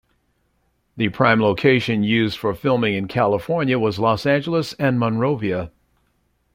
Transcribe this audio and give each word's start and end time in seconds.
The 0.97 1.09
prime 1.09 1.39
location 1.39 2.01
used 2.01 2.35
for 2.35 2.55
filming 2.55 2.95
in 2.95 3.07
California 3.07 3.77
was 3.77 3.99
Los 3.99 4.25
Angeles 4.25 4.73
and 4.79 4.97
Monrovia. 4.99 5.69